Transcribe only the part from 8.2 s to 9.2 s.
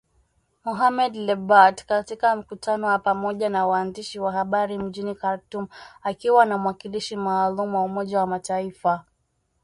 Mataifa